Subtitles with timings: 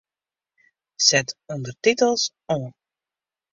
[1.07, 2.23] Set ûndertitels
[2.55, 2.63] oan.